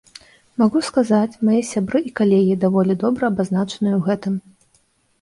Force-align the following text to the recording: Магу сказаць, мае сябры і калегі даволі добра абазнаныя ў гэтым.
Магу 0.63 0.81
сказаць, 0.87 1.39
мае 1.51 1.59
сябры 1.73 2.03
і 2.09 2.15
калегі 2.21 2.59
даволі 2.67 2.99
добра 3.07 3.23
абазнаныя 3.35 3.95
ў 3.99 4.05
гэтым. 4.13 4.35